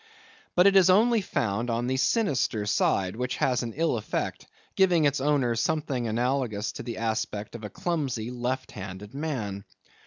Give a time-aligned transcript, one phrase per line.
[0.55, 5.05] But it is only found on the sinister side, which has an ill effect, giving
[5.05, 9.63] its owner something analogous to the aspect of a clumsy left handed man.